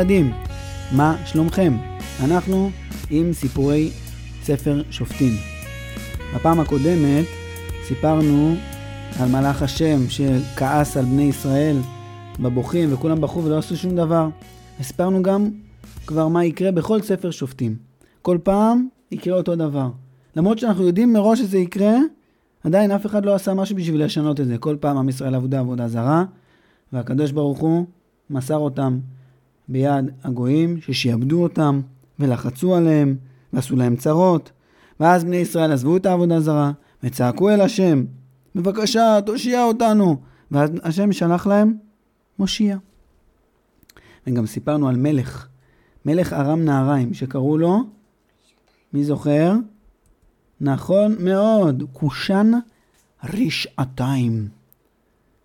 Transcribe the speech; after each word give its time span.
ילדים, 0.00 0.32
מה 0.92 1.16
שלומכם? 1.26 1.76
אנחנו 2.24 2.70
עם 3.10 3.32
סיפורי 3.32 3.90
ספר 4.42 4.82
שופטים. 4.90 5.32
בפעם 6.34 6.60
הקודמת 6.60 7.24
סיפרנו 7.84 8.54
על 9.20 9.28
מלאך 9.28 9.62
השם 9.62 10.00
שכעס 10.08 10.96
על 10.96 11.04
בני 11.04 11.22
ישראל 11.22 11.76
בבוכים 12.40 12.94
וכולם 12.94 13.20
בכו 13.20 13.44
ולא 13.44 13.58
עשו 13.58 13.76
שום 13.76 13.96
דבר. 13.96 14.28
וסיפרנו 14.80 15.22
גם 15.22 15.50
כבר 16.06 16.28
מה 16.28 16.44
יקרה 16.44 16.72
בכל 16.72 17.02
ספר 17.02 17.30
שופטים. 17.30 17.76
כל 18.22 18.38
פעם 18.42 18.88
יקרה 19.10 19.36
אותו 19.36 19.56
דבר. 19.56 19.90
למרות 20.36 20.58
שאנחנו 20.58 20.86
יודעים 20.86 21.12
מראש 21.12 21.38
שזה 21.38 21.58
יקרה, 21.58 21.96
עדיין 22.64 22.90
אף 22.90 23.06
אחד 23.06 23.24
לא 23.24 23.34
עשה 23.34 23.54
משהו 23.54 23.76
בשביל 23.76 24.04
לשנות 24.04 24.40
את 24.40 24.46
זה. 24.46 24.58
כל 24.58 24.76
פעם 24.80 24.96
עם 24.96 25.08
ישראל 25.08 25.34
עבודה 25.34 25.60
עבודה 25.60 25.88
זרה, 25.88 26.24
והקדוש 26.92 27.32
ברוך 27.32 27.58
הוא 27.58 27.86
מסר 28.30 28.56
אותם 28.56 28.98
ביד 29.70 30.10
הגויים 30.24 30.80
ששיעבדו 30.80 31.42
אותם 31.42 31.80
ולחצו 32.18 32.74
עליהם 32.74 33.16
ועשו 33.52 33.76
להם 33.76 33.96
צרות. 33.96 34.50
ואז 35.00 35.24
בני 35.24 35.36
ישראל 35.36 35.72
עזבו 35.72 35.96
את 35.96 36.06
העבודה 36.06 36.36
הזרה 36.36 36.72
וצעקו 37.02 37.50
אל 37.50 37.60
השם, 37.60 38.04
בבקשה, 38.54 39.18
תושיע 39.26 39.64
אותנו. 39.64 40.16
ואז 40.50 40.70
השם 40.82 41.12
שלח 41.12 41.46
להם 41.46 41.74
מושיע. 42.38 42.76
וגם 44.26 44.46
סיפרנו 44.46 44.88
על 44.88 44.96
מלך, 44.96 45.46
מלך 46.04 46.32
ארם 46.32 46.64
נהריים, 46.64 47.14
שקראו 47.14 47.58
לו, 47.58 47.78
מי 48.92 49.04
זוכר? 49.04 49.52
נכון 50.60 51.16
מאוד, 51.20 51.82
קושן 51.92 52.52
רשעתיים. 53.24 54.48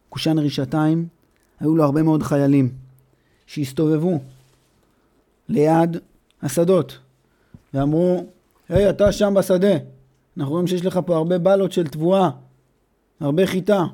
קושן 0.10 0.40
רשעתיים, 0.40 1.08
היו 1.60 1.76
לו 1.76 1.84
הרבה 1.84 2.04
מאוד 2.04 2.24
חיילים 2.24 2.85
שהסתובבו 3.46 4.20
ליד 5.50 5.98
השדות 6.42 6.98
ואמרו, 7.74 8.26
היי, 8.70 8.88
hey, 8.88 8.90
אתה 8.90 9.12
שם 9.12 9.34
בשדה, 9.34 9.74
אנחנו 10.38 10.52
רואים 10.52 10.68
שיש 10.68 10.86
לך 10.86 11.00
פה 11.06 11.16
הרבה 11.16 11.38
בלות 11.38 11.72
של 11.72 11.88
תבואה, 11.88 12.30
הרבה 13.20 13.48
חיטה. 13.48 13.86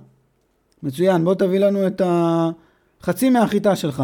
מצוין, 0.84 1.24
בוא 1.24 1.34
תביא 1.34 1.60
לנו 1.60 1.88
את 1.88 2.02
החצי 2.06 3.30
מהחיטה 3.30 3.76
שלך. 3.76 4.04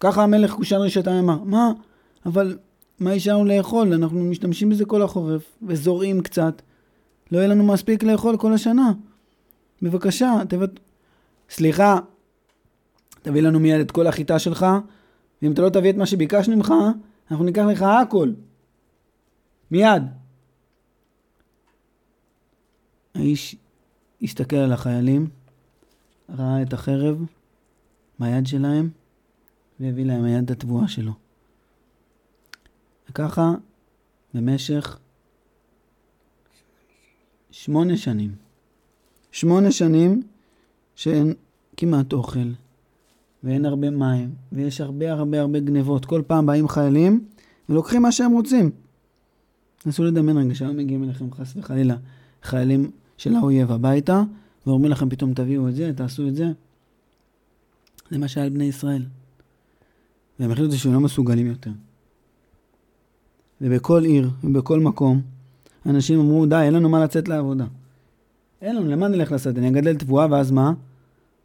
ככה 0.00 0.22
המלך 0.22 0.52
קושן 0.52 0.76
רשעתיים 0.76 1.30
אמר, 1.30 1.44
מה? 1.44 1.72
אבל 2.26 2.58
מה 3.00 3.14
יש 3.14 3.28
לנו 3.28 3.44
לאכול? 3.44 3.92
אנחנו 3.94 4.20
משתמשים 4.20 4.70
בזה 4.70 4.84
כל 4.84 5.02
החורף, 5.02 5.42
וזורעים 5.62 6.20
קצת. 6.20 6.62
לא 7.32 7.38
יהיה 7.38 7.48
לנו 7.48 7.64
מספיק 7.64 8.02
לאכול 8.02 8.36
כל 8.36 8.52
השנה. 8.52 8.92
בבקשה, 9.82 10.32
תבט... 10.48 10.70
סליחה, 11.50 11.98
תביא 13.22 13.42
לנו 13.42 13.60
מיד 13.60 13.80
את 13.80 13.90
כל 13.90 14.06
החיטה 14.06 14.38
שלך, 14.38 14.66
ואם 15.42 15.52
אתה 15.52 15.62
לא 15.62 15.68
תביא 15.68 15.90
את 15.90 15.96
מה 15.96 16.06
שביקשנו 16.06 16.56
ממך, 16.56 16.74
אנחנו 17.30 17.44
ניקח 17.44 17.62
לך 17.62 17.82
הכל. 17.82 18.32
מיד. 19.70 20.02
האיש 23.14 23.56
הסתכל 24.22 24.56
על 24.56 24.72
החיילים, 24.72 25.28
ראה 26.38 26.62
את 26.62 26.72
החרב 26.72 27.24
ביד 28.18 28.46
שלהם, 28.46 28.90
והביא 29.80 30.04
להם 30.04 30.24
היד 30.24 30.44
את 30.44 30.50
התבואה 30.50 30.88
שלו. 30.88 31.12
וככה 33.10 33.52
במשך 34.34 34.98
שמונה 37.50 37.96
שנים. 37.96 38.34
שמונה 39.32 39.72
שנים 39.72 40.22
שאין 40.94 41.34
כמעט 41.76 42.12
אוכל, 42.12 42.48
ואין 43.44 43.64
הרבה 43.64 43.90
מים, 43.90 44.30
ויש 44.52 44.80
הרבה 44.80 45.12
הרבה 45.12 45.40
הרבה 45.40 45.60
גנבות. 45.60 46.04
כל 46.04 46.22
פעם 46.26 46.46
באים 46.46 46.68
חיילים 46.68 47.24
ולוקחים 47.68 48.02
מה 48.02 48.12
שהם 48.12 48.32
רוצים. 48.32 48.70
נסו 49.86 50.04
לדמיין 50.04 50.38
רגע 50.38 50.54
שהיום 50.54 50.76
מגיעים 50.76 51.04
אליכם 51.04 51.32
חס 51.32 51.56
וחלילה 51.56 51.96
חיילים 52.42 52.90
של 53.16 53.34
האויב 53.34 53.72
הביתה, 53.72 54.22
ואומרים 54.66 54.92
לכם 54.92 55.08
פתאום 55.08 55.34
תביאו 55.34 55.68
את 55.68 55.74
זה, 55.74 55.92
תעשו 55.96 56.28
את 56.28 56.34
זה. 56.34 56.46
זה 58.10 58.18
מה 58.18 58.28
שהיה 58.28 58.46
לבני 58.46 58.64
ישראל. 58.64 59.02
והם 60.40 60.50
החליטו 60.50 60.76
שהם 60.76 60.92
לא 60.92 61.00
מסוגלים 61.00 61.46
יותר. 61.46 61.70
ובכל 63.60 64.04
עיר 64.04 64.30
ובכל 64.44 64.80
מקום, 64.80 65.22
אנשים 65.86 66.20
אמרו, 66.20 66.46
די, 66.46 66.62
אין 66.62 66.74
לנו 66.74 66.88
מה 66.88 67.04
לצאת 67.04 67.28
לעבודה. 67.28 67.66
אין 68.62 68.76
לנו, 68.76 68.88
למה 68.90 69.08
נלך 69.08 69.32
לשדה? 69.32 69.60
אני 69.60 69.68
אגדל 69.68 69.96
תבואה, 69.96 70.26
ואז 70.30 70.50
מה? 70.50 70.72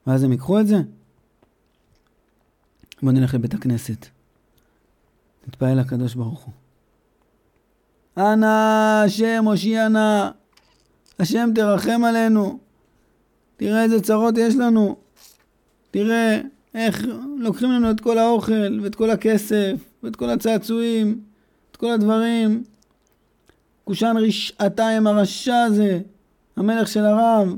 ואז 0.07 0.23
הם 0.23 0.31
ייקחו 0.31 0.59
את 0.59 0.67
זה? 0.67 0.81
בואו 3.01 3.11
נלך 3.11 3.33
לבית 3.33 3.53
הכנסת. 3.53 4.05
נתפעל 5.47 5.79
לקדוש 5.79 6.15
ברוך 6.15 6.43
הוא. 6.43 6.53
אנא 8.17 8.45
השם 9.05 9.43
הושיע 9.45 9.87
נא, 9.87 10.29
השם 11.19 11.49
תרחם 11.55 12.03
עלינו. 12.03 12.59
תראה 13.57 13.83
איזה 13.83 14.01
צרות 14.01 14.37
יש 14.37 14.55
לנו. 14.55 14.95
תראה 15.91 16.41
איך 16.75 17.05
לוקחים 17.37 17.71
לנו 17.71 17.91
את 17.91 17.99
כל 17.99 18.17
האוכל, 18.17 18.79
ואת 18.83 18.95
כל 18.95 19.09
הכסף, 19.09 19.73
ואת 20.03 20.15
כל 20.15 20.29
הצעצועים, 20.29 21.21
את 21.71 21.75
כל 21.75 21.91
הדברים. 21.91 22.63
קושן 23.83 24.15
רשעתיים 24.17 25.07
הרשע 25.07 25.57
הזה, 25.57 25.99
המלך 26.55 26.87
של 26.87 27.05
הרב. 27.05 27.55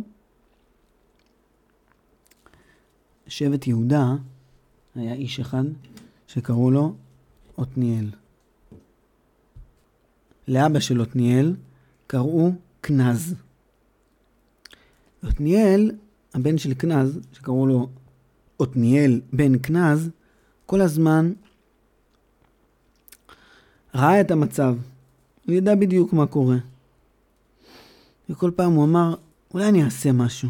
שבט 3.27 3.67
יהודה 3.67 4.13
היה 4.97 5.13
איש 5.13 5.39
אחד 5.39 5.63
שקראו 6.27 6.71
לו 6.71 6.95
עתניאל. 7.57 8.09
לאבא 10.47 10.79
של 10.79 11.01
עתניאל 11.01 11.55
קראו 12.07 12.51
כנז. 12.83 13.35
עתניאל, 15.21 15.91
הבן 16.33 16.57
של 16.57 16.73
כנז, 16.79 17.19
שקראו 17.33 17.67
לו 17.67 17.89
עתניאל 18.59 19.21
בן 19.33 19.59
כנז, 19.63 20.09
כל 20.65 20.81
הזמן 20.81 21.33
ראה 23.95 24.21
את 24.21 24.31
המצב, 24.31 24.75
הוא 25.45 25.55
ידע 25.55 25.75
בדיוק 25.75 26.13
מה 26.13 26.27
קורה. 26.27 26.57
וכל 28.29 28.51
פעם 28.55 28.71
הוא 28.71 28.85
אמר, 28.85 29.15
אולי 29.53 29.69
אני 29.69 29.83
אעשה 29.83 30.11
משהו. 30.11 30.49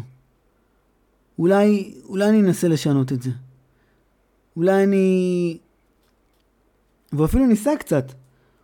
אולי, 1.38 1.94
אולי 2.04 2.28
אני 2.28 2.40
אנסה 2.40 2.68
לשנות 2.68 3.12
את 3.12 3.22
זה. 3.22 3.30
אולי 4.56 4.84
אני... 4.84 5.58
והוא 7.12 7.24
אפילו 7.24 7.46
ניסה 7.46 7.76
קצת. 7.78 8.12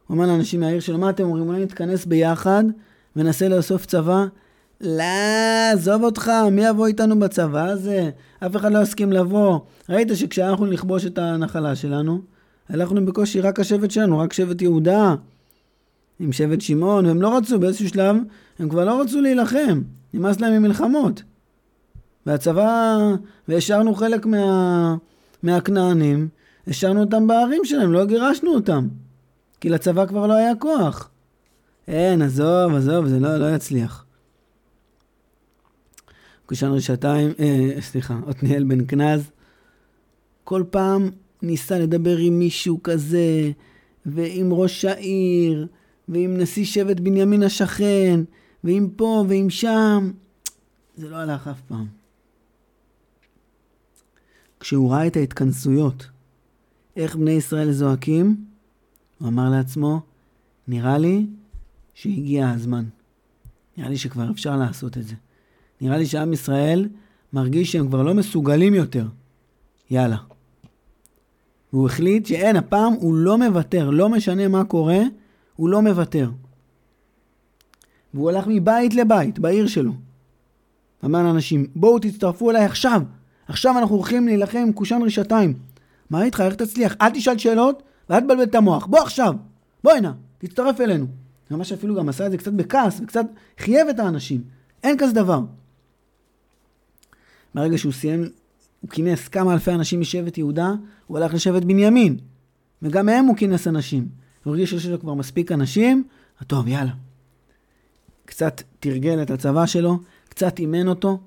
הוא 0.07 0.17
אמר 0.17 0.27
לאנשים 0.27 0.61
מהעיר 0.61 0.81
שלו, 0.81 0.99
מה 0.99 1.11
אתם 1.11 1.25
אומרים? 1.25 1.49
אולי 1.49 1.65
נתכנס 1.65 2.05
ביחד 2.07 2.65
וננסה 3.17 3.49
לאסוף 3.49 3.87
צבא? 3.87 4.25
לא, 4.81 5.05
עזוב 5.73 6.03
אותך, 6.03 6.31
מי 6.53 6.65
יבוא 6.67 6.87
איתנו 6.87 7.19
בצבא 7.19 7.65
הזה? 7.65 8.11
אף 8.47 8.57
אחד 8.57 8.73
לא 8.73 8.79
יסכים 8.79 9.13
לבוא. 9.13 9.59
ראית 9.89 10.09
שכשאנחנו 10.15 10.67
נכבוש 10.67 11.07
את 11.07 11.19
הנחלה 11.19 11.77
שלנו, 11.77 12.21
הלכנו 12.69 13.07
בקושי 13.07 13.41
רק 13.41 13.61
השבט 13.61 13.91
שלנו, 13.91 14.19
רק 14.19 14.33
שבט 14.33 14.63
יהודה, 14.63 15.15
עם 16.21 16.33
שבט 16.33 16.61
שמעון, 16.61 17.07
והם 17.07 17.23
לא 17.23 17.37
רצו, 17.37 17.59
באיזשהו 17.59 17.89
שלב, 17.89 18.17
הם 18.59 18.69
כבר 18.69 18.85
לא 18.85 19.01
רצו 19.01 19.21
להילחם, 19.21 19.83
נמאס 20.15 20.41
להם 20.41 20.53
ממלחמות. 20.63 21.23
והצבא, 22.27 22.97
והשארנו 23.49 23.95
חלק 23.95 24.27
מה, 24.27 24.97
מהכנענים, 25.45 26.29
השארנו 26.67 27.01
אותם 27.01 27.27
בערים 27.27 27.65
שלהם, 27.65 27.93
לא 27.93 28.07
גירשנו 28.07 28.55
אותם. 28.55 28.89
כי 29.61 29.69
לצבא 29.69 30.07
כבר 30.07 30.27
לא 30.27 30.35
היה 30.35 30.55
כוח. 30.55 31.11
אין, 31.89 32.23
עזוב, 32.23 32.75
עזוב, 32.75 33.07
זה 33.07 33.21
לא, 33.21 33.37
לא 33.37 33.55
יצליח. 33.55 34.05
קושן 36.47 36.67
רשתיים, 36.67 37.31
אה, 37.39 37.81
סליחה, 37.81 38.19
עתניאל 38.27 38.65
בן 38.65 38.87
כנז, 38.89 39.31
כל 40.45 40.65
פעם 40.71 41.11
ניסה 41.43 41.79
לדבר 41.79 42.17
עם 42.17 42.39
מישהו 42.39 42.83
כזה, 42.83 43.51
ועם 44.07 44.53
ראש 44.53 44.85
העיר, 44.85 45.67
ועם 46.09 46.39
נשיא 46.39 46.65
שבט 46.65 47.01
בנימין 47.01 47.43
השכן, 47.43 48.21
ועם 48.65 48.89
פה 48.97 49.25
ועם 49.29 49.51
שם. 49.51 50.11
זה 50.97 51.09
לא 51.09 51.17
הלך 51.17 51.49
אף 51.49 51.61
פעם. 51.69 52.04
כשהוא 54.65 54.93
ראה 54.93 55.07
את 55.07 55.17
ההתכנסויות, 55.17 56.07
איך 56.97 57.17
בני 57.17 57.31
ישראל 57.31 57.73
זועקים, 57.73 58.45
הוא 59.19 59.29
אמר 59.29 59.51
לעצמו, 59.51 60.01
נראה 60.69 60.99
לי 60.99 61.27
שהגיע 61.95 62.51
הזמן. 62.51 62.85
נראה 63.77 63.89
לי 63.89 63.97
שכבר 63.97 64.31
אפשר 64.31 64.57
לעשות 64.57 64.99
את 64.99 65.07
זה. 65.07 65.15
נראה 65.81 65.99
לי 65.99 66.07
שעם 66.07 66.33
ישראל 66.33 66.89
מרגיש 67.33 67.73
שהם 67.73 67.89
כבר 67.89 68.03
לא 68.03 68.15
מסוגלים 68.15 68.75
יותר. 68.75 69.07
יאללה. 69.91 70.17
והוא 71.73 71.87
החליט 71.87 72.27
שאין, 72.27 72.57
הפעם 72.57 72.93
הוא 72.93 73.15
לא 73.15 73.39
מוותר, 73.39 73.91
לא 73.91 74.09
משנה 74.09 74.49
מה 74.49 74.65
קורה, 74.65 75.01
הוא 75.57 75.69
לא 75.69 75.83
מוותר. 75.83 76.31
והוא 78.15 78.31
הלך 78.31 78.45
מבית 78.49 78.95
לבית 78.95 79.39
בעיר 79.39 79.67
שלו. 79.67 79.93
אמר 81.05 81.23
לאנשים, 81.23 81.67
בואו 81.77 81.99
תצטרפו 81.99 82.51
אליי 82.51 82.65
עכשיו, 82.65 83.03
עכשיו 83.49 83.79
אנחנו 83.79 83.97
הולכים 83.97 84.27
להילחם 84.27 84.59
עם 84.59 84.73
קושן 84.73 85.01
רשתיים. 85.05 85.55
מה 86.11 86.25
איתך? 86.25 86.41
איך 86.41 86.55
תצליח? 86.55 86.95
אל 87.01 87.11
תשאל 87.11 87.39
שאלות 87.39 87.83
ואל 88.11 88.21
תבלבל 88.21 88.43
את 88.43 88.55
המוח. 88.55 88.87
בוא 88.87 89.01
עכשיו, 89.01 89.35
בוא 89.85 89.93
הנה, 89.93 90.13
תצטרף 90.39 90.81
אלינו. 90.81 91.07
ממש 91.51 91.73
אפילו 91.73 91.95
גם 91.95 92.09
עשה 92.09 92.27
את 92.27 92.31
זה 92.31 92.39
קצת 92.39 92.53
בכעס 92.53 93.01
וקצת 93.01 93.27
חייב 93.59 93.89
את 93.89 93.99
האנשים. 93.99 94.43
אין 94.83 94.99
כזה 94.99 95.13
דבר. 95.13 95.41
ברגע 97.55 97.79
שהוא 97.79 97.93
סיים, 97.93 98.29
הוא 98.81 98.91
כינס 98.91 99.29
כמה 99.29 99.53
אלפי 99.53 99.71
אנשים 99.71 100.01
משבט 100.01 100.39
יהודה, 100.39 100.73
הוא 101.07 101.19
הלך 101.19 101.35
לשבט 101.35 101.63
בנימין. 101.63 102.17
וגם 102.83 103.07
מהם 103.07 103.25
הוא 103.25 103.37
כינס 103.37 103.69
אנשים. 103.69 104.09
הוא 104.45 104.51
הרגיש 104.51 104.71
שיש 104.71 104.87
לו 104.87 105.01
כבר 105.01 105.15
מספיק 105.15 105.53
אנשים, 105.53 106.05
טוב, 106.47 106.69
יאללה. 106.69 106.93
קצת 108.25 108.63
תרגל 108.81 109.23
את 109.23 109.31
הצבא 109.31 109.67
שלו, 109.67 109.99
קצת 110.29 110.59
אימן 110.59 110.89
אותו, 110.89 111.21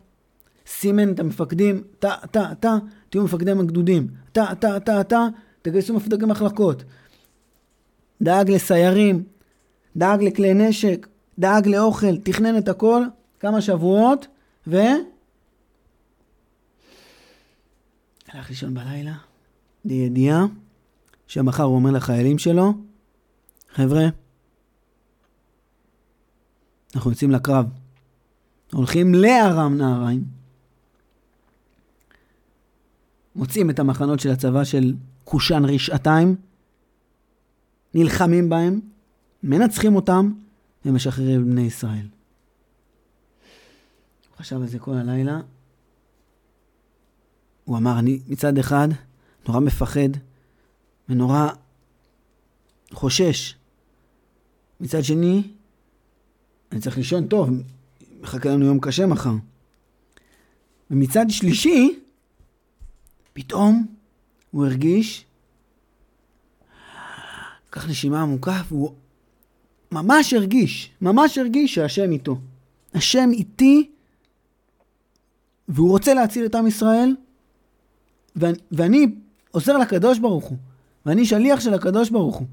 סימן 0.67 1.13
את 1.13 1.19
המפקדים, 1.19 1.83
אתה, 1.99 2.15
אתה, 2.23 2.51
אתה, 2.51 2.77
תהיו 3.09 3.23
מפקדי 3.23 3.51
הגדודים, 3.51 4.07
אתה, 4.31 4.51
אתה, 4.51 4.77
אתה, 4.77 5.01
אתה, 5.01 5.27
תגייסו 5.61 5.93
מפקדי 5.93 6.25
מחלקות. 6.25 6.83
דאג 8.21 8.51
לסיירים, 8.51 9.23
דאג 9.95 10.23
לכלי 10.23 10.53
נשק, 10.53 11.07
דאג 11.39 11.67
לאוכל, 11.67 12.17
תכנן 12.17 12.57
את 12.57 12.67
הכל, 12.67 13.03
כמה 13.39 13.61
שבועות, 13.61 14.27
ו... 14.67 14.77
הלך 18.29 18.49
לישון 18.49 18.73
בלילה, 18.73 19.13
בידיעה 19.85 20.45
שמחר 21.27 21.63
הוא 21.63 21.75
אומר 21.75 21.91
לחיילים 21.91 22.37
שלו, 22.37 22.73
חבר'ה, 23.73 24.07
אנחנו 26.95 27.11
יוצאים 27.11 27.31
לקרב. 27.31 27.65
הולכים 28.73 29.15
לארם 29.15 29.77
נהריים. 29.77 30.23
מוצאים 33.37 33.69
את 33.69 33.79
המחנות 33.79 34.19
של 34.19 34.29
הצבא 34.29 34.63
של 34.63 34.93
קושן 35.23 35.65
רשעתיים, 35.65 36.35
נלחמים 37.93 38.49
בהם, 38.49 38.79
מנצחים 39.43 39.95
אותם 39.95 40.31
ומשחררים 40.85 41.45
בני 41.45 41.61
ישראל. 41.61 42.07
הוא 44.29 44.37
חשב 44.37 44.55
על 44.55 44.67
זה 44.67 44.79
כל 44.79 44.93
הלילה. 44.93 45.41
הוא 47.65 47.77
אמר, 47.77 47.99
אני 47.99 48.19
מצד 48.27 48.57
אחד 48.57 48.87
נורא 49.47 49.59
מפחד 49.59 50.09
ונורא 51.09 51.47
חושש. 52.91 53.55
מצד 54.79 55.03
שני, 55.03 55.43
אני 56.71 56.81
צריך 56.81 56.97
לישון 56.97 57.27
טוב, 57.27 57.49
מחכה 58.21 58.49
לנו 58.49 58.65
יום 58.65 58.79
קשה 58.79 59.05
מחר. 59.05 59.33
ומצד 60.91 61.25
שלישי, 61.29 61.99
פתאום 63.37 63.85
הוא 64.51 64.65
הרגיש, 64.65 65.25
לקח 67.69 67.89
נשימה 67.89 68.21
עמוקה, 68.21 68.61
והוא 68.67 68.93
ממש 69.91 70.33
הרגיש, 70.33 70.91
ממש 71.01 71.37
הרגיש 71.37 71.75
שהשם 71.75 72.11
איתו. 72.11 72.37
השם 72.93 73.29
איתי, 73.33 73.89
והוא 75.67 75.89
רוצה 75.89 76.13
להציל 76.13 76.45
את 76.45 76.55
עם 76.55 76.67
ישראל, 76.67 77.15
ואני, 78.35 78.57
ואני 78.71 79.07
עוזר 79.51 79.77
לקדוש 79.77 80.19
ברוך 80.19 80.45
הוא, 80.45 80.57
ואני 81.05 81.25
שליח 81.25 81.59
של 81.59 81.73
הקדוש 81.73 82.09
ברוך 82.09 82.35
הוא. 82.35 82.47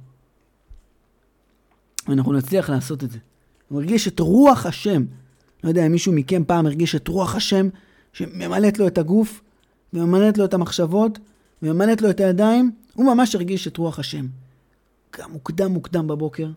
ואנחנו 2.09 2.33
נצליח 2.33 2.71
לעשות 2.71 3.05
את 3.05 3.11
זה. 3.11 3.19
הוא 3.69 3.81
הרגיש 3.81 4.09
את 4.09 4.21
רוח 4.21 4.67
השם. 4.67 5.05
לא 5.65 5.69
יודע 5.69 5.87
אם 5.87 5.93
מישהו 5.93 6.13
מכם 6.13 6.45
פעם 6.45 6.67
הרגיש 6.67 6.95
את 6.95 7.09
רוח 7.09 7.35
השם 7.35 7.69
שממלאת 8.13 8.79
לו 8.79 8.87
את 8.87 8.99
הגוף, 8.99 9.44
וממלאת 9.95 10.39
לו 10.39 10.45
את 10.45 10.55
המחשבות, 10.55 11.19
וממלאת 11.63 12.03
לו 12.03 12.11
את 12.11 12.21
הידיים, 12.21 12.73
הוא 12.95 13.15
ממש 13.15 13.35
הרגיש 13.35 13.69
את 13.69 13.77
רוח 13.77 13.99
השם. 13.99 14.27
גם 15.19 15.33
מוקדם 15.33 15.73
מוקדם 15.73 16.07
בבוקר. 16.07 16.51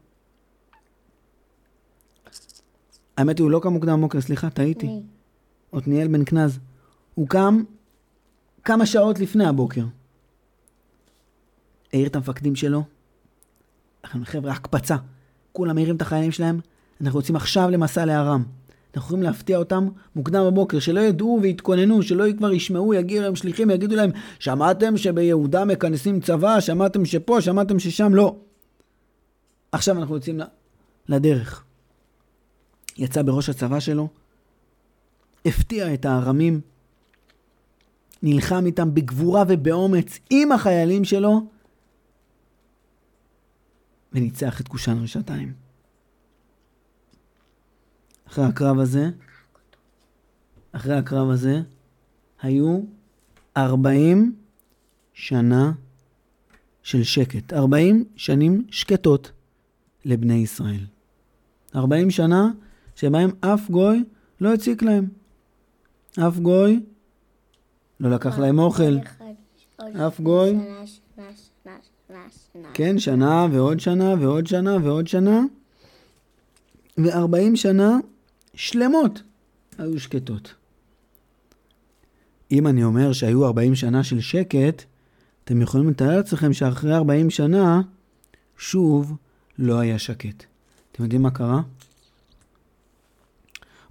האמת 3.18 3.38
היא, 3.38 3.44
הוא 3.44 3.52
לא 3.52 3.60
קם 3.64 3.74
מוקדם 3.74 4.00
בבוקר, 4.00 4.22
סליחה, 4.22 4.50
טעיתי. 4.50 4.90
עתניאל 5.72 6.08
בן 6.08 6.24
קנז. 6.24 6.60
הוא 7.16 7.28
קם 7.28 7.64
כמה 8.64 8.86
שעות 8.86 9.20
לפני 9.20 9.46
הבוקר. 9.46 9.86
העיר 11.94 12.08
את 12.08 12.16
המפקדים 12.16 12.56
שלו. 12.56 12.84
חבר'ה, 14.04 14.52
הקפצה. 14.52 14.96
כולם 15.54 15.76
מעירים 15.76 15.96
את 15.96 16.02
החיילים 16.02 16.32
שלהם, 16.32 16.60
אנחנו 17.02 17.20
יוצאים 17.20 17.36
עכשיו 17.36 17.70
למסע 17.70 18.06
לארם. 18.06 18.44
אנחנו 18.98 19.08
יכולים 19.08 19.24
להפתיע 19.24 19.58
אותם 19.58 19.90
מוקדם 20.16 20.44
בבוקר, 20.48 20.80
שלא 20.80 21.00
ידעו 21.00 21.40
ויתכוננו, 21.42 22.04
שלא 22.04 22.26
כבר 22.38 22.54
ישמעו, 22.54 22.94
יגיעו 22.94 23.24
להם 23.24 23.36
שליחים, 23.36 23.70
יגידו 23.70 23.96
להם, 23.96 24.12
שמעתם 24.40 24.98
שביהודה 24.98 25.66
מכנסים 25.66 26.20
צבא, 26.20 26.60
שמעתם 26.60 27.06
שפה, 27.06 27.42
שמעתם 27.42 27.80
ששם, 27.80 28.14
לא. 28.14 28.36
עכשיו 29.72 29.98
אנחנו 29.98 30.16
יוצאים 30.16 30.40
לדרך. 31.10 31.64
יצא 32.98 33.22
בראש 33.22 33.50
הצבא 33.50 33.80
שלו, 33.80 34.08
הפתיע 35.46 35.94
את 35.94 36.06
הארמים, 36.06 36.62
נלחם 38.24 38.66
איתם 38.66 38.94
בגבורה 38.94 39.44
ובאומץ 39.48 40.20
עם 40.30 40.52
החיילים 40.52 41.06
שלו, 41.06 41.42
וניצח 44.14 44.62
את 44.62 44.68
קושן 44.68 44.98
רשתיים. 45.04 45.67
אחרי 48.28 48.46
הקרב 48.46 48.80
הזה, 48.80 49.10
אחרי 50.72 50.96
הקרב 50.96 51.30
הזה, 51.30 51.62
היו 52.42 52.80
40 53.58 54.36
שנה 55.14 55.72
של 56.84 57.04
שקט. 57.04 57.54
40 57.54 58.04
שנים 58.16 58.66
שקטות 58.72 59.32
לבני 60.06 60.34
ישראל. 60.34 60.86
40 61.76 62.10
שנה 62.10 62.52
שבהם 62.96 63.30
אף 63.42 63.70
גוי 63.70 64.04
לא 64.42 64.54
הציק 64.54 64.84
להם. 64.84 65.08
אף 66.20 66.38
גוי 66.38 66.80
לא 68.00 68.10
לקח 68.10 68.40
להם 68.40 68.60
אוכל. 68.60 68.98
אף 70.08 70.20
גוי... 70.20 70.60
כן, 72.74 73.00
שנה 73.00 73.48
ועוד 73.52 73.80
שנה 73.80 74.14
ועוד 74.20 74.48
שנה 74.48 74.78
ועוד 74.84 75.08
שנה. 75.08 75.42
ו-40 76.98 77.56
שנה 77.56 77.98
שלמות 78.58 79.22
היו 79.78 80.00
שקטות. 80.00 80.54
אם 82.52 82.68
אני 82.68 82.84
אומר 82.84 83.14
שהיו 83.14 83.46
40 83.46 83.76
שנה 83.76 84.04
של 84.04 84.22
שקט, 84.22 84.84
אתם 85.44 85.62
יכולים 85.62 85.90
לתאר 85.90 86.18
לעצמכם 86.18 86.54
שאחרי 86.54 86.96
40 86.96 87.30
שנה, 87.30 87.82
שוב 88.58 89.18
לא 89.60 89.80
היה 89.80 90.00
שקט. 90.00 90.46
אתם 90.92 91.04
יודעים 91.04 91.22
מה 91.22 91.32
קרה? 91.32 91.62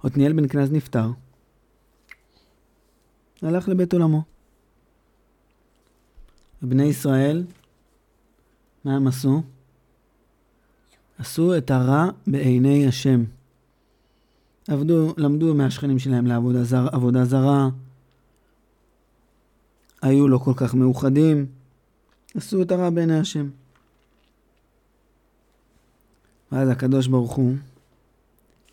עתניאל 0.03 0.33
בן 0.33 0.47
קנז 0.47 0.71
נפטר, 0.71 1.11
הלך 3.41 3.69
לבית 3.69 3.93
עולמו. 3.93 4.23
ובני 6.63 6.85
ישראל, 6.85 7.43
מה 8.83 8.95
הם 8.95 9.07
עשו? 9.07 9.43
עשו 11.17 11.57
את 11.57 11.71
הרע 11.71 12.09
בעיני 12.27 12.87
השם. 12.87 13.23
עבדו, 14.67 15.13
למדו 15.17 15.55
מהשכנים 15.55 15.99
שלהם 15.99 16.27
לעבודה 16.27 16.63
זר, 16.63 16.87
עבודה 16.91 17.25
זרה, 17.25 17.69
היו 20.01 20.27
לא 20.27 20.37
כל 20.37 20.53
כך 20.55 20.73
מאוחדים, 20.73 21.45
עשו 22.35 22.61
את 22.61 22.71
הרע 22.71 22.89
בעיני 22.89 23.19
השם. 23.19 23.49
ואז 26.51 26.69
הקדוש 26.69 27.07
ברוך 27.07 27.31
הוא 27.31 27.55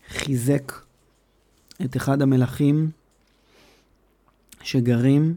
חיזק 0.07 0.71
את 1.85 1.97
אחד 1.97 2.21
המלכים 2.21 2.91
שגרים 4.61 5.35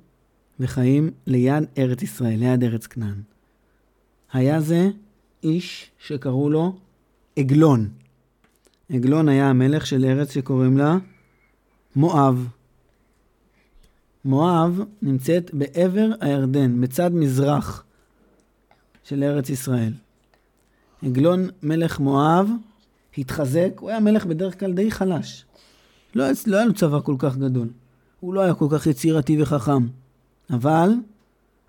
וחיים 0.61 1.11
ליד 1.27 1.65
ארץ 1.79 2.03
ישראל, 2.03 2.39
ליד 2.39 2.65
ארץ 2.65 2.87
כנען. 2.87 3.23
היה 4.33 4.61
זה 4.61 4.91
איש 5.43 5.91
שקראו 5.99 6.51
לו 6.51 6.79
עגלון. 7.37 7.89
עגלון 8.93 9.29
היה 9.29 9.51
המלך 9.51 9.87
של 9.87 10.05
ארץ 10.05 10.35
שקוראים 10.35 10.79
לה 10.79 10.97
מואב. 11.97 12.49
מואב 14.25 14.81
נמצאת 15.03 15.51
בעבר 15.55 16.11
הירדן, 16.21 16.81
בצד 16.81 17.11
מזרח 17.15 17.85
של 19.05 19.23
ארץ 19.23 19.51
ישראל. 19.51 19.93
עגלון 21.03 21.49
מלך 21.63 22.01
מואב 22.01 22.49
התחזק, 23.19 23.71
הוא 23.81 23.91
היה 23.91 24.01
מלך 24.01 24.27
בדרך 24.27 24.61
כלל 24.61 24.73
די 24.73 24.91
חלש. 24.91 25.45
לא, 26.15 26.25
לא 26.47 26.57
היה 26.57 26.67
לו 26.67 26.75
צבא 26.75 27.01
כל 27.01 27.17
כך 27.19 27.37
גדול. 27.37 27.69
הוא 28.21 28.35
לא 28.35 28.41
היה 28.41 28.55
כל 28.55 28.67
כך 28.71 28.87
יצירתי 28.87 29.43
וחכם. 29.43 29.87
אבל 30.51 30.91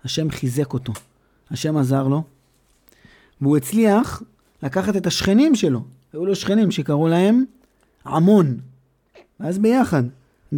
השם 0.04 0.30
חיזק 0.30 0.72
אותו. 0.72 0.92
השם 1.50 1.76
עזר 1.76 2.08
לו, 2.08 2.22
והוא 3.40 3.56
הצליח 3.56 4.22
לקחת 4.62 4.96
את 4.96 5.06
השכנים 5.06 5.54
שלו, 5.54 5.84
היו 6.12 6.26
לו 6.26 6.34
שכנים 6.34 6.70
שקראו 6.70 7.08
להם 7.08 7.44
עמון. 8.06 8.58
ואז 9.40 9.58
ביחד, 9.58 10.02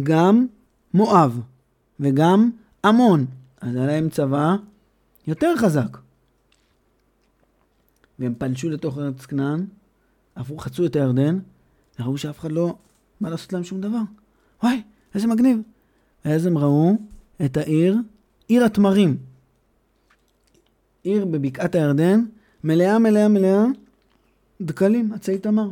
גם 0.03 0.45
מואב 0.93 1.41
וגם 1.99 2.49
עמון. 2.85 3.25
אז 3.61 3.75
היה 3.75 3.85
להם 3.85 4.09
צבא 4.09 4.55
יותר 5.27 5.53
חזק. 5.57 5.97
והם 8.19 8.33
פלשו 8.37 8.69
לתוך 8.69 8.97
ארץ 8.97 9.25
כנען, 9.25 9.65
עברו, 10.35 10.57
חצו 10.57 10.85
את 10.85 10.95
הירדן, 10.95 11.39
וראו 11.99 12.17
שאף 12.17 12.39
אחד 12.39 12.51
לא 12.51 12.75
בא 13.21 13.29
לעשות 13.29 13.53
להם 13.53 13.63
שום 13.63 13.81
דבר. 13.81 14.01
וואי, 14.63 14.81
איזה 15.15 15.27
מגניב. 15.27 15.59
ואז 16.25 16.45
הם 16.45 16.57
ראו 16.57 16.97
את 17.45 17.57
העיר, 17.57 17.97
עיר 18.47 18.65
התמרים. 18.65 19.17
עיר 21.03 21.25
בבקעת 21.25 21.75
הירדן, 21.75 22.25
מלאה 22.63 22.99
מלאה 22.99 23.27
מלאה 23.27 23.65
דקלים, 24.65 25.13
עצי 25.13 25.37
תמר. 25.37 25.69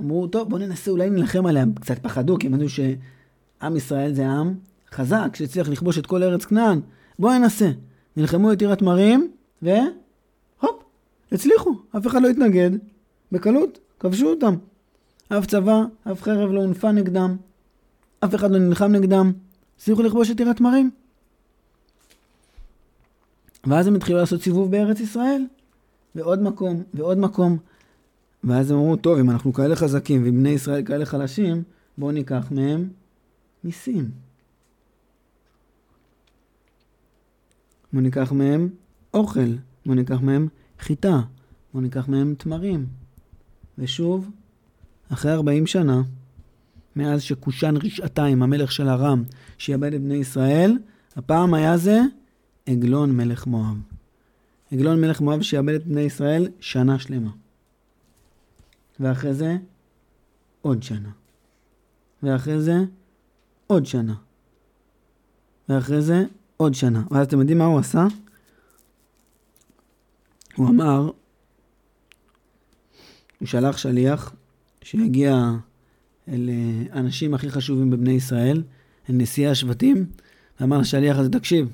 אמרו, 0.00 0.26
טוב, 0.26 0.48
בואו 0.48 0.60
ננסה 0.60 0.90
אולי 0.90 1.10
נלחם 1.10 1.46
עליהם. 1.46 1.72
קצת 1.74 1.98
פחדו, 1.98 2.38
כי 2.38 2.46
הם 2.46 2.54
ידעו 2.54 2.68
שעם 2.68 3.76
ישראל 3.76 4.14
זה 4.14 4.28
עם 4.28 4.54
חזק, 4.92 5.28
שהצליח 5.34 5.68
לכבוש 5.68 5.98
את 5.98 6.06
כל 6.06 6.22
ארץ 6.22 6.44
כנען. 6.44 6.80
בואו 7.18 7.38
ננסה. 7.38 7.70
נלחמו 8.16 8.52
את 8.52 8.60
עיר 8.60 8.72
התמרים, 8.72 9.32
והופ, 9.62 10.82
הצליחו. 11.32 11.74
אף 11.96 12.06
אחד 12.06 12.22
לא 12.22 12.28
התנגד. 12.28 12.70
בקלות, 13.32 13.78
כבשו 14.00 14.26
אותם. 14.26 14.54
אף 15.28 15.46
צבא, 15.46 15.82
אף 16.12 16.22
חרב 16.22 16.50
לא 16.50 16.60
הונפה 16.60 16.92
נגדם. 16.92 17.36
אף 18.24 18.34
אחד 18.34 18.50
לא 18.50 18.58
נלחם 18.58 18.92
נגדם. 18.92 19.32
הצליחו 19.76 20.02
לכבוש 20.02 20.30
את 20.30 20.38
עיר 20.38 20.50
התמרים. 20.50 20.90
ואז 23.66 23.86
הם 23.86 23.94
התחילו 23.94 24.18
לעשות 24.18 24.42
סיבוב 24.42 24.70
בארץ 24.70 25.00
ישראל. 25.00 25.44
ועוד 26.14 26.42
מקום, 26.42 26.82
ועוד 26.94 27.18
מקום. 27.18 27.58
ואז 28.44 28.70
הם 28.70 28.76
אמרו, 28.76 28.96
טוב, 28.96 29.18
אם 29.18 29.30
אנחנו 29.30 29.52
כאלה 29.52 29.76
חזקים 29.76 30.22
ובני 30.24 30.48
ישראל 30.48 30.84
כאלה 30.84 31.04
חלשים, 31.04 31.62
בואו 31.98 32.12
ניקח 32.12 32.46
מהם 32.50 32.88
מיסים. 33.64 34.10
בואו 37.92 38.02
ניקח 38.02 38.32
מהם 38.32 38.68
אוכל, 39.14 39.56
בואו 39.86 39.96
ניקח 39.96 40.20
מהם 40.20 40.48
חיטה, 40.80 41.20
בואו 41.72 41.82
ניקח 41.82 42.08
מהם 42.08 42.34
תמרים. 42.38 42.86
ושוב, 43.78 44.30
אחרי 45.08 45.32
40 45.32 45.66
שנה, 45.66 46.02
מאז 46.96 47.22
שקושן 47.22 47.74
רשעתיים, 47.76 48.42
המלך 48.42 48.72
של 48.72 48.88
ארם, 48.88 49.22
שיאבד 49.58 49.94
את 49.94 50.00
בני 50.00 50.14
ישראל, 50.14 50.78
הפעם 51.16 51.54
היה 51.54 51.76
זה 51.76 52.00
עגלון 52.66 53.16
מלך 53.16 53.46
מואב. 53.46 53.93
עגלון 54.74 55.00
מלך 55.00 55.20
מואב 55.20 55.42
שיאבד 55.42 55.74
את 55.74 55.86
בני 55.86 56.00
ישראל 56.00 56.48
שנה 56.60 56.98
שלמה. 56.98 57.30
ואחרי 59.00 59.34
זה 59.34 59.56
עוד 60.62 60.82
שנה. 60.82 61.10
ואחרי 62.22 62.60
זה 62.60 62.76
עוד 63.66 63.86
שנה. 63.86 64.14
ואחרי 65.68 66.02
זה 66.02 66.24
עוד 66.56 66.74
שנה. 66.74 67.02
ואז 67.10 67.26
אתם 67.26 67.40
יודעים 67.40 67.58
מה 67.58 67.64
הוא 67.64 67.78
עשה? 67.78 68.06
הוא 70.56 70.68
אמר, 70.68 71.10
הוא 73.38 73.48
שלח 73.48 73.76
שליח 73.76 74.34
שיגיע 74.82 75.50
אל 76.28 76.50
האנשים 76.92 77.30
אה, 77.30 77.36
הכי 77.36 77.50
חשובים 77.50 77.90
בבני 77.90 78.12
ישראל, 78.12 78.62
אל 79.10 79.14
נשיאי 79.14 79.48
השבטים, 79.48 80.06
ואמר 80.60 80.78
לשליח 80.78 81.18
הזה, 81.18 81.30
תקשיב, 81.30 81.68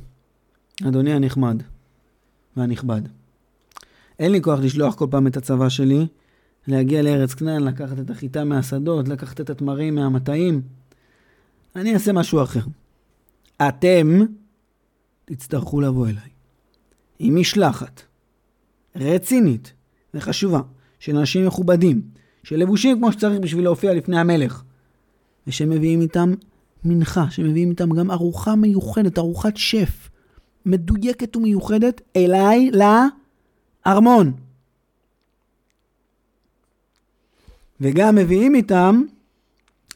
אדוני 0.88 1.12
הנחמד 1.12 1.62
והנכבד, 2.60 3.02
אין 4.18 4.32
לי 4.32 4.42
כוח 4.42 4.60
לשלוח 4.60 4.94
כל 4.94 5.06
פעם 5.10 5.26
את 5.26 5.36
הצבא 5.36 5.68
שלי 5.68 6.06
להגיע 6.66 7.02
לארץ 7.02 7.34
כנען, 7.34 7.62
לקחת 7.62 8.00
את 8.00 8.10
החיטה 8.10 8.44
מהשדות, 8.44 9.08
לקחת 9.08 9.40
את 9.40 9.50
התמרים 9.50 9.94
מהמטעים. 9.94 10.62
אני 11.76 11.94
אעשה 11.94 12.12
משהו 12.12 12.42
אחר. 12.42 12.60
אתם 13.68 14.20
תצטרכו 15.24 15.80
לבוא 15.80 16.06
אליי 16.06 16.30
עם 17.18 17.36
משלחת 17.40 18.02
רצינית 18.96 19.72
וחשובה 20.14 20.60
של 20.98 21.16
אנשים 21.16 21.46
מכובדים, 21.46 22.02
שלבושים 22.42 22.98
כמו 22.98 23.12
שצריך 23.12 23.40
בשביל 23.40 23.64
להופיע 23.64 23.94
לפני 23.94 24.18
המלך, 24.18 24.62
ושמביאים 25.46 26.00
איתם 26.00 26.34
מנחה, 26.84 27.30
שמביאים 27.30 27.70
איתם 27.70 27.90
גם 27.90 28.10
ארוחה 28.10 28.54
מיוחדת, 28.54 29.18
ארוחת 29.18 29.56
שף, 29.56 30.09
מדויקת 30.66 31.36
ומיוחדת, 31.36 32.00
אליי 32.16 32.70
לארמון. 33.86 34.32
וגם 37.80 38.14
מביאים 38.14 38.54
איתם 38.54 39.02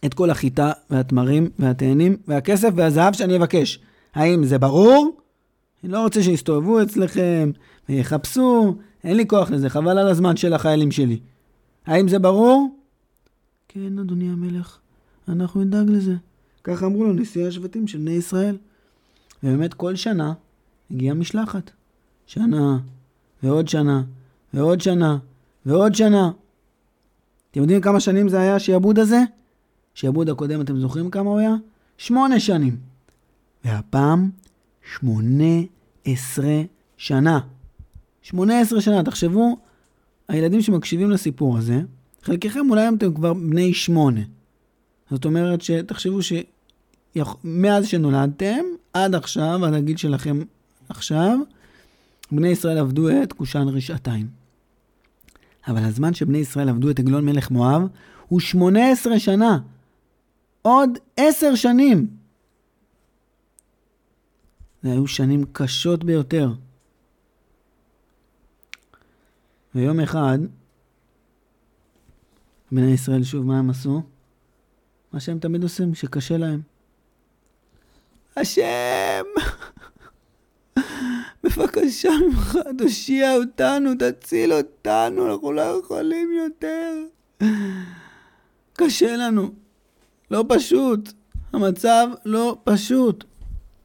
את 0.04 0.14
כל 0.14 0.30
החיטה 0.30 0.73
והתמרים 0.90 1.50
והתאנים 1.59 2.16
והכסף 2.28 2.71
והזהב 2.76 3.14
שאני 3.14 3.37
אבקש. 3.37 3.78
האם 4.14 4.44
זה 4.44 4.59
ברור? 4.59 5.16
אני 5.85 5.92
לא 5.92 6.02
רוצה 6.02 6.23
שיסתובבו 6.23 6.83
אצלכם 6.83 7.50
ויחפשו, 7.88 8.76
אין 9.04 9.16
לי 9.16 9.26
כוח 9.26 9.50
לזה, 9.50 9.68
חבל 9.68 9.99
על 9.99 10.09
הזמן 10.09 10.37
של 10.37 10.52
החיילים 10.52 10.90
שלי. 10.90 11.18
האם 11.87 12.09
זה 12.09 12.18
ברור? 12.18 12.76
כן, 13.68 13.99
אדוני 13.99 14.28
המלך, 14.28 14.78
אנחנו 15.28 15.64
נדאג 15.64 15.90
לזה. 15.90 16.14
ככה 16.64 16.87
אמרו 16.87 17.04
לו 17.04 17.12
נשיאי 17.12 17.47
השבטים 17.47 17.87
של 17.87 17.99
בני 17.99 18.11
ישראל. 18.11 18.56
ובאמת 19.42 19.75
כל 19.75 19.97
שנה 19.97 20.33
הגיעה 20.91 21.14
משלחת. 21.14 21.71
שנה, 22.26 22.79
ועוד 23.43 23.69
שנה, 23.69 24.03
ועוד 24.55 24.81
שנה, 24.81 25.19
ועוד 25.67 25.95
שנה. 25.95 26.31
אתם 27.50 27.61
יודעים 27.61 27.81
כמה 27.81 28.00
שנים 28.00 28.29
זה 28.29 28.41
היה 28.41 28.57
השעבוד 28.57 28.99
הזה? 28.99 29.21
השעבוד 29.97 30.29
הקודם, 30.29 30.61
אתם 30.61 30.81
זוכרים 30.81 31.11
כמה 31.11 31.31
הוא 31.31 31.38
היה? 31.38 31.55
שמונה 31.99 32.41
שנים. 32.41 32.76
והפעם, 33.64 34.31
שמונה 34.95 35.62
עשרה 36.05 36.62
שנה. 36.97 37.41
שמונה 38.23 38.61
עשרה 38.61 38.81
שנה, 38.81 39.03
תחשבו, 39.03 39.57
הילדים 40.29 40.62
שמקשיבים 40.62 41.11
לסיפור 41.11 41.59
הזה, 41.59 41.81
חלקכם 42.23 42.71
אולי 42.71 42.88
אתם 42.88 43.14
כבר 43.14 43.35
בני 43.35 43.75
שמונה. 43.75 44.21
זאת 45.11 45.25
אומרת 45.25 45.62
שתחשבו 45.62 46.19
שמאז 46.23 47.87
שנולדתם, 47.87 48.64
עד 48.93 49.14
עכשיו, 49.14 49.64
עד 49.64 49.75
הגיל 49.75 49.97
שלכם 49.97 50.43
עכשיו, 50.88 51.38
בני 52.33 52.49
ישראל 52.49 52.79
עבדו 52.79 53.23
את 53.23 53.33
קושן 53.33 53.69
רשעתיים. 53.69 54.29
אבל 55.69 55.85
הזמן 55.85 56.14
שבני 56.14 56.38
ישראל 56.38 56.69
עבדו 56.69 56.91
את 56.91 56.99
עגלון 56.99 57.25
מלך 57.26 57.50
מואב 57.50 57.83
הוא 58.29 58.41
18 58.41 59.19
שנה. 59.19 59.59
עוד 60.62 60.91
10 61.17 61.55
שנים. 61.55 62.07
זה 64.83 64.93
היו 64.93 65.07
שנים 65.07 65.45
קשות 65.53 66.05
ביותר. 66.05 66.53
ויום 69.75 70.00
אחד, 70.00 70.38
בני 72.73 72.93
ישראל 72.93 73.25
שוב, 73.25 73.47
מה 73.47 73.59
הם 73.59 73.71
עשו? 73.71 74.03
מה 75.12 75.21
שהם 75.21 75.38
תמיד 75.38 75.62
עושים, 75.62 75.95
שקשה 75.95 76.37
להם. 76.37 76.61
השם! 78.37 79.25
בבקשה 81.56 82.11
ממך, 82.26 82.58
תושיע 82.78 83.37
אותנו, 83.37 83.90
תציל 83.99 84.52
אותנו, 84.52 85.32
אנחנו 85.32 85.52
לא 85.52 85.80
יכולים 85.84 86.28
יותר. 86.32 87.04
קשה 88.73 89.16
לנו. 89.16 89.50
לא 90.30 90.44
פשוט. 90.49 91.12
המצב 91.52 92.08
לא 92.25 92.58
פשוט. 92.64 93.25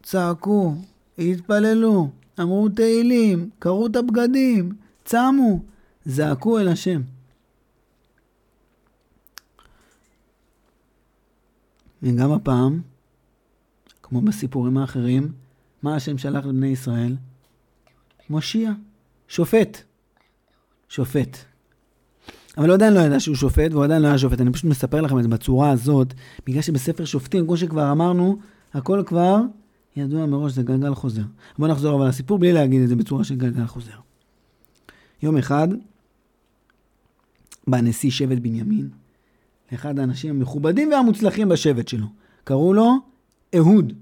צעקו, 0.03 0.73
התפללו, 1.17 2.09
אמרו 2.39 2.69
תהילים, 2.69 3.49
קראו 3.59 3.88
את 3.88 3.95
הבגדים, 3.95 4.75
צמו, 5.05 5.59
זעקו 6.05 6.59
אל 6.59 6.67
השם. 6.67 7.01
וגם 12.03 12.31
הפעם, 12.31 12.81
כמו 14.03 14.21
בסיפורים 14.21 14.77
האחרים, 14.77 15.31
מה 15.83 15.95
השם 15.95 16.17
שלח 16.17 16.45
לבני 16.45 16.67
ישראל? 16.67 17.15
מושיע, 18.29 18.71
שופט. 19.27 19.77
שופט. 20.89 21.38
אבל 22.57 22.67
הוא 22.67 22.74
עדיין 22.74 22.93
לא 22.93 23.00
ידע 23.00 23.19
שהוא 23.19 23.36
שופט, 23.36 23.71
והוא 23.71 23.83
עדיין 23.83 24.01
לא 24.01 24.07
היה 24.07 24.17
שופט. 24.17 24.41
אני 24.41 24.53
פשוט 24.53 24.65
מספר 24.65 25.01
לכם 25.01 25.17
את 25.17 25.24
זה 25.24 25.29
בצורה 25.29 25.69
הזאת, 25.69 26.13
בגלל 26.48 26.62
שבספר 26.62 27.05
שופטים, 27.05 27.45
כמו 27.45 27.57
שכבר 27.57 27.91
אמרנו, 27.91 28.38
הכל 28.74 29.03
כבר 29.05 29.38
ידוע 29.95 30.25
מראש, 30.25 30.51
זה 30.51 30.63
גלגל 30.63 30.95
חוזר. 30.95 31.21
בואו 31.57 31.71
נחזור 31.71 31.95
אבל 31.95 32.07
לסיפור 32.07 32.39
בלי 32.39 32.53
להגיד 32.53 32.81
את 32.81 32.88
זה 32.88 32.95
בצורה 32.95 33.24
של 33.24 33.36
גלגל 33.36 33.65
חוזר. 33.65 33.95
יום 35.24 35.38
אחד 35.38 35.67
בא 37.67 37.81
נשיא 37.81 38.12
שבט 38.12 38.38
בנימין, 38.38 38.89
לאחד 39.71 40.00
האנשים 40.00 40.36
המכובדים 40.36 40.91
והמוצלחים 40.91 41.50
בשבט 41.50 41.88
שלו. 41.88 42.07
קראו 42.43 42.74
לו 42.74 42.95
אהוד. 43.55 43.93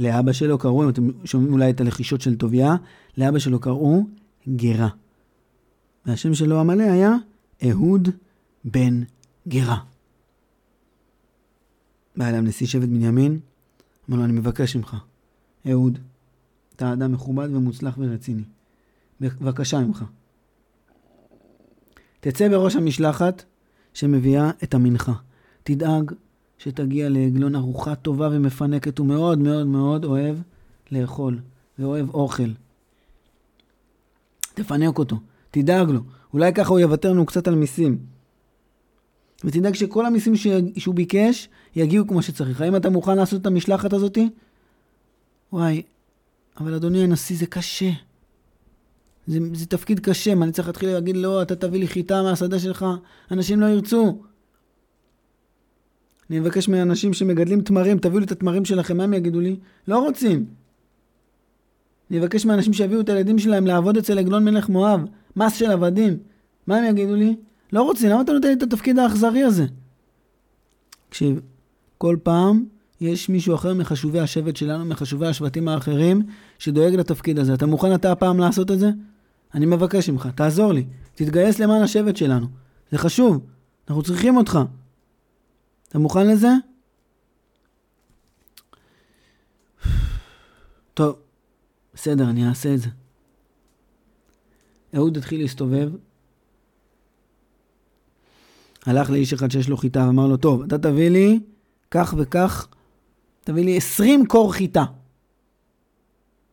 לאבא 0.00 0.32
שלו 0.32 0.58
קראו, 0.58 0.84
אם 0.84 0.88
אתם 0.88 1.08
שומעים 1.24 1.52
אולי 1.52 1.70
את 1.70 1.80
הלחישות 1.80 2.20
של 2.20 2.36
טוביה, 2.36 2.76
לאבא 3.18 3.38
שלו 3.38 3.60
קראו 3.60 4.06
גרה. 4.48 4.88
והשם 6.06 6.34
שלו 6.34 6.60
המלא 6.60 6.82
היה 6.82 7.14
אהוד 7.68 8.08
בן 8.64 9.02
גרה. 9.48 9.78
בא 12.16 12.28
אליו 12.28 12.40
נשיא 12.40 12.66
שבט 12.66 12.88
בנימין, 12.88 13.40
אמר 14.10 14.18
לו, 14.18 14.24
אני 14.24 14.32
מבקש 14.32 14.76
ממך, 14.76 14.96
אהוד, 15.70 15.98
אתה 16.76 16.92
אדם 16.92 17.12
מכובד 17.12 17.48
ומוצלח 17.54 17.98
ורציני. 17.98 18.42
בבקשה 19.20 19.78
ממך. 19.78 20.04
תצא 22.20 22.48
בראש 22.48 22.76
המשלחת 22.76 23.44
שמביאה 23.94 24.50
את 24.62 24.74
המנחה. 24.74 25.12
תדאג 25.62 26.12
שתגיע 26.62 27.08
לעגלון 27.08 27.54
ארוחה 27.56 27.94
טובה 27.94 28.28
ומפנקת, 28.32 28.98
הוא 28.98 29.06
מאוד 29.06 29.38
מאוד 29.38 29.66
מאוד 29.66 30.04
אוהב 30.04 30.36
לאכול 30.92 31.38
ואוהב 31.78 32.10
אוכל. 32.10 32.50
תפנק 34.54 34.98
אותו, 34.98 35.16
תדאג 35.50 35.90
לו. 35.90 36.00
אולי 36.32 36.52
ככה 36.52 36.70
הוא 36.70 36.78
יוותר 36.78 37.12
לנו 37.12 37.26
קצת 37.26 37.48
על 37.48 37.54
מיסים. 37.54 37.98
ותדאג 39.44 39.74
שכל 39.74 40.06
המיסים 40.06 40.32
שהוא 40.76 40.94
ביקש 40.94 41.48
יגיעו 41.76 42.06
כמו 42.06 42.22
שצריך. 42.22 42.60
האם 42.60 42.76
אתה 42.76 42.90
מוכן 42.90 43.16
לעשות 43.16 43.40
את 43.40 43.46
המשלחת 43.46 43.92
הזאתי? 43.92 44.28
וואי, 45.52 45.82
אבל 46.60 46.74
אדוני 46.74 47.02
הנשיא, 47.02 47.36
זה 47.36 47.46
קשה. 47.46 47.90
זה, 49.26 49.38
זה 49.52 49.66
תפקיד 49.66 50.00
קשה, 50.00 50.34
מה 50.34 50.44
אני 50.44 50.52
צריך 50.52 50.68
להתחיל 50.68 50.88
להגיד, 50.88 51.16
לא, 51.16 51.42
אתה 51.42 51.56
תביא 51.56 51.80
לי 51.80 51.88
חיטה 51.88 52.22
מהשדה 52.22 52.58
שלך, 52.58 52.86
אנשים 53.30 53.60
לא 53.60 53.66
ירצו. 53.66 54.22
אני 56.30 56.40
מבקש 56.40 56.68
מאנשים 56.68 57.12
שמגדלים 57.12 57.60
תמרים, 57.60 57.98
תביאו 57.98 58.18
לי 58.18 58.24
את 58.24 58.32
התמרים 58.32 58.64
שלכם, 58.64 58.96
מה 58.96 59.04
הם 59.04 59.14
יגידו 59.14 59.40
לי? 59.40 59.56
לא 59.88 59.98
רוצים. 59.98 60.44
אני 62.10 62.20
אבקש 62.20 62.46
מאנשים 62.46 62.72
שיביאו 62.72 63.00
את 63.00 63.08
הילדים 63.08 63.38
שלהם 63.38 63.66
לעבוד 63.66 63.96
אצל 63.96 64.18
עגלון 64.18 64.44
מלך 64.44 64.68
מואב, 64.68 65.00
מס 65.36 65.56
של 65.56 65.70
עבדים. 65.70 66.16
מה 66.66 66.76
הם 66.76 66.84
יגידו 66.84 67.14
לי? 67.14 67.36
לא 67.72 67.82
רוצים, 67.82 68.10
למה 68.10 68.20
אתה 68.20 68.32
נותן 68.32 68.48
לי 68.48 68.54
את 68.54 68.62
התפקיד 68.62 68.98
האכזרי 68.98 69.42
הזה? 69.42 69.66
תקשיב, 71.08 71.40
כל 71.98 72.16
פעם 72.22 72.64
יש 73.00 73.28
מישהו 73.28 73.54
אחר 73.54 73.74
מחשובי 73.74 74.20
השבט 74.20 74.56
שלנו, 74.56 74.84
מחשובי 74.84 75.26
השבטים 75.26 75.68
האחרים, 75.68 76.22
שדואג 76.58 76.94
לתפקיד 76.94 77.38
הזה. 77.38 77.54
אתה 77.54 77.66
מוכן 77.66 77.94
אתה 77.94 78.12
הפעם 78.12 78.38
לעשות 78.38 78.70
את 78.70 78.78
זה? 78.78 78.90
אני 79.54 79.66
מבקש 79.66 80.10
ממך, 80.10 80.28
תעזור 80.34 80.72
לי. 80.72 80.84
תתגייס 81.14 81.58
למען 81.58 81.82
השבט 81.82 82.16
שלנו. 82.16 82.46
זה 82.92 82.98
חשוב, 82.98 83.40
אנחנו 83.88 84.02
צריכים 84.02 84.36
אותך. 84.36 84.58
אתה 85.90 85.98
מוכן 85.98 86.26
לזה? 86.26 86.48
טוב, 90.94 91.16
בסדר, 91.94 92.30
אני 92.30 92.48
אעשה 92.48 92.74
את 92.74 92.80
זה. 92.80 92.88
אהוד 94.96 95.16
התחיל 95.16 95.40
להסתובב, 95.40 95.92
הלך 98.86 99.10
לאיש 99.10 99.32
אחד 99.32 99.50
שיש 99.50 99.68
לו 99.68 99.76
חיטה 99.76 100.04
ואמר 100.06 100.26
לו, 100.26 100.36
טוב, 100.36 100.62
אתה 100.62 100.78
תביא 100.78 101.08
לי 101.08 101.40
כך 101.90 102.14
וכך, 102.18 102.68
תביא 103.44 103.64
לי 103.64 103.76
20 103.76 104.26
קור 104.26 104.52
חיטה. 104.52 104.84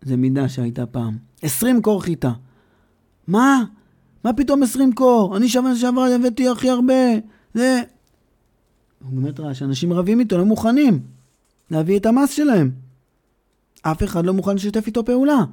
זה 0.01 0.17
מידה 0.17 0.49
שהייתה 0.49 0.85
פעם. 0.85 1.17
20 1.41 1.81
קור 1.81 2.03
חיטה. 2.03 2.31
מה? 3.27 3.63
מה 4.23 4.33
פתאום 4.33 4.63
20 4.63 4.93
קור? 4.93 5.37
אני 5.37 5.49
שווה 5.49 5.75
שעבר 5.75 6.01
הבאתי 6.01 6.49
הכי 6.49 6.69
הרבה. 6.69 6.93
זה... 7.53 7.81
הוא 9.09 9.21
באמת 9.21 9.39
ראה 9.39 9.53
שאנשים 9.53 9.93
רבים 9.93 10.19
איתו, 10.19 10.37
לא 10.37 10.45
מוכנים 10.45 10.99
להביא 11.71 11.99
את 11.99 12.05
המס 12.05 12.31
שלהם. 12.31 12.71
אף 13.81 14.03
אחד 14.03 14.25
לא 14.25 14.33
מוכן 14.33 14.55
לשתף 14.55 14.87
איתו 14.87 15.05
פעולה. 15.05 15.43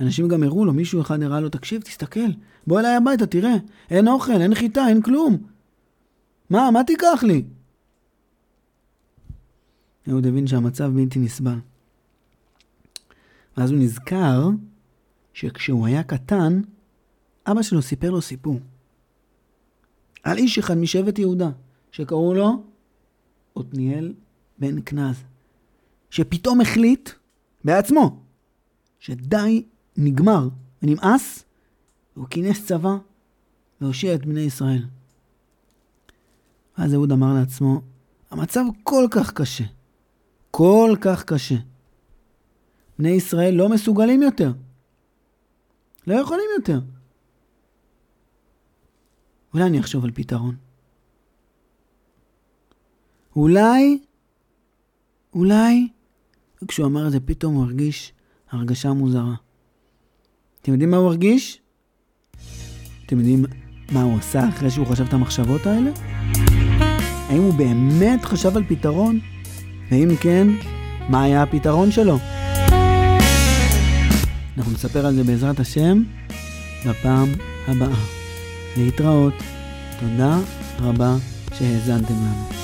אנשים 0.00 0.28
גם 0.28 0.42
הראו 0.42 0.64
לו, 0.64 0.72
מישהו 0.72 1.00
אחד 1.00 1.22
הראה 1.22 1.40
לו, 1.40 1.48
תקשיב, 1.48 1.82
תסתכל, 1.82 2.30
בוא 2.66 2.80
אליי 2.80 2.96
הביתה, 2.96 3.26
תראה, 3.26 3.54
אין 3.90 4.08
אוכל, 4.08 4.40
אין 4.40 4.54
חיטה, 4.54 4.88
אין 4.88 5.02
כלום. 5.02 5.36
מה, 6.50 6.70
מה 6.70 6.84
תיקח 6.84 7.22
לי? 7.22 7.44
אהוד 10.08 10.26
הבין 10.26 10.46
שהמצב 10.46 10.90
בלתי 10.94 11.18
נסבל. 11.18 11.58
ואז 13.56 13.70
הוא 13.70 13.78
נזכר 13.78 14.48
שכשהוא 15.32 15.86
היה 15.86 16.02
קטן, 16.02 16.60
אבא 17.46 17.62
שלו 17.62 17.82
סיפר 17.82 18.10
לו 18.10 18.22
סיפור. 18.22 18.60
על 20.24 20.38
איש 20.38 20.58
אחד 20.58 20.74
משבט 20.74 21.18
יהודה, 21.18 21.50
שקראו 21.90 22.34
לו 22.34 22.62
עתניאל 23.56 24.14
בן 24.58 24.76
כנז, 24.86 25.16
שפתאום 26.10 26.60
החליט 26.60 27.10
בעצמו 27.64 28.20
שדי, 28.98 29.64
נגמר 29.96 30.48
ונמאס, 30.82 31.44
והוא 32.16 32.28
כינס 32.30 32.66
צבא 32.66 32.96
והושיע 33.80 34.14
את 34.14 34.26
בני 34.26 34.40
ישראל. 34.40 34.84
ואז 36.78 36.94
אהוד 36.94 37.12
אמר 37.12 37.34
לעצמו, 37.34 37.80
המצב 38.30 38.64
כל 38.82 39.06
כך 39.10 39.32
קשה, 39.32 39.64
כל 40.50 40.96
כך 41.00 41.24
קשה. 41.24 41.56
בני 42.98 43.08
ישראל 43.08 43.54
לא 43.54 43.68
מסוגלים 43.68 44.22
יותר. 44.22 44.52
לא 46.06 46.14
יכולים 46.14 46.46
יותר. 46.58 46.80
אולי 49.54 49.66
אני 49.66 49.80
אחשוב 49.80 50.04
על 50.04 50.10
פתרון. 50.14 50.54
אולי, 53.36 53.98
אולי, 55.34 55.88
כשהוא 56.68 56.86
אמר 56.86 57.06
את 57.06 57.12
זה 57.12 57.20
פתאום 57.20 57.54
הוא 57.54 57.64
הרגיש 57.64 58.12
הרגשה 58.50 58.92
מוזרה. 58.92 59.34
אתם 60.62 60.72
יודעים 60.72 60.90
מה 60.90 60.96
הוא 60.96 61.06
הרגיש? 61.06 61.60
אתם 63.06 63.18
יודעים 63.18 63.44
מה 63.92 64.02
הוא 64.02 64.18
עשה 64.18 64.48
אחרי 64.48 64.70
שהוא 64.70 64.86
חשב 64.86 65.04
את 65.04 65.12
המחשבות 65.12 65.66
האלה? 65.66 65.90
האם 67.28 67.42
הוא 67.42 67.54
באמת 67.54 68.24
חשב 68.24 68.56
על 68.56 68.64
פתרון? 68.68 69.20
ואם 69.90 70.08
כן, 70.20 70.48
מה 71.08 71.22
היה 71.22 71.42
הפתרון 71.42 71.90
שלו? 71.92 72.18
אנחנו 74.58 74.72
נספר 74.72 75.06
על 75.06 75.14
זה 75.14 75.24
בעזרת 75.24 75.60
השם 75.60 76.02
בפעם 76.86 77.28
הבאה. 77.68 78.23
להתראות. 78.76 79.34
תודה 80.00 80.38
רבה 80.82 81.16
שהאזנתם 81.58 82.14
לנו. 82.14 82.63